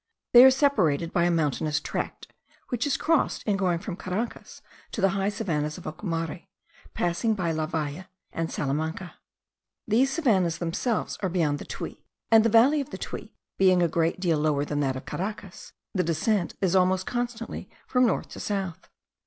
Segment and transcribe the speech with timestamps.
[0.33, 2.33] They are separated by a mountainous tract,
[2.69, 6.47] which is crossed in going from Caracas to the high savannahs of Ocumare,
[6.95, 9.19] passing by La Valle and Salamanca.
[9.87, 13.87] These savannahs themselves are beyond the Tuy; and the valley of the Tuy being a
[13.87, 18.39] great deal lower than that of Caracas, the descent is almost constantly from north to
[18.39, 18.89] south.